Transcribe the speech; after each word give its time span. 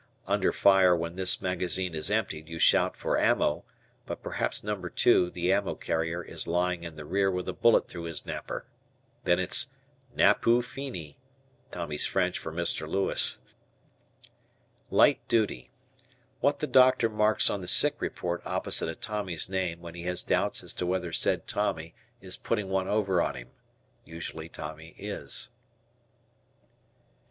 Under 0.25 0.51
fire 0.51 0.95
when 0.95 1.15
this 1.15 1.43
magazine 1.43 1.93
is 1.93 2.09
emptied 2.09 2.49
you 2.49 2.57
shout 2.57 2.97
for 2.97 3.19
"ammo" 3.19 3.65
but 4.07 4.23
perhaps 4.23 4.63
No. 4.63 4.75
2, 4.75 5.29
the 5.29 5.53
ammo 5.53 5.75
carrier, 5.75 6.23
is 6.23 6.47
lying 6.47 6.83
in 6.83 6.95
the 6.95 7.05
rear 7.05 7.29
with 7.29 7.47
a 7.47 7.53
bullet 7.53 7.87
through 7.87 8.05
his 8.05 8.25
napper. 8.25 8.65
Then 9.25 9.37
it's 9.37 9.69
"napoo 10.15 10.63
fini" 10.63 11.19
(Tommy's 11.69 12.07
French) 12.07 12.39
for 12.39 12.51
Mr. 12.51 12.87
Lewis. 12.87 13.37
"Light 14.89 15.19
Duty." 15.27 15.69
What 16.39 16.61
the 16.61 16.65
doctor 16.65 17.07
marks 17.07 17.47
on 17.51 17.61
the 17.61 17.67
sick 17.67 17.97
report 18.01 18.41
opposite 18.43 18.89
a 18.89 18.95
Tommy's 18.95 19.49
name 19.49 19.81
when 19.81 19.93
he 19.93 20.01
has 20.05 20.23
doubts 20.23 20.63
as 20.63 20.73
to 20.73 20.87
whether 20.87 21.11
said 21.13 21.45
Tommy 21.47 21.93
is 22.21 22.37
putting 22.37 22.69
one 22.69 22.87
over 22.87 23.21
on 23.21 23.35
him. 23.35 23.49
Usually 24.03 24.49
Tommy 24.49 24.95
is. 24.97 25.51